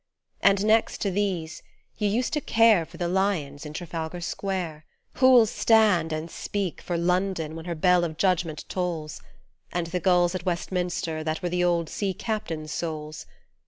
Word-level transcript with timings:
And 0.41 0.65
next 0.65 0.99
to 1.01 1.11
these, 1.11 1.61
you 1.99 2.07
used 2.09 2.33
to 2.33 2.41
care 2.41 2.87
For 2.87 2.97
the 2.97 3.07
lions 3.07 3.67
in 3.67 3.73
Trafalgar 3.73 4.19
Square, 4.21 4.83
Who'll 5.17 5.45
stand 5.45 6.11
and 6.11 6.31
speak 6.31 6.81
for 6.81 6.97
London 6.97 7.55
when 7.55 7.65
her 7.65 7.75
bell 7.75 8.03
of 8.03 8.17
Judgment 8.17 8.65
tolls 8.67 9.21
And 9.71 9.85
the 9.85 9.99
gulls 9.99 10.33
at 10.33 10.43
Westminster 10.43 11.23
that 11.23 11.43
were 11.43 11.49
The 11.49 11.63
old 11.63 11.87
sea 11.87 12.15
captains' 12.15 12.71
souls. 12.71 13.27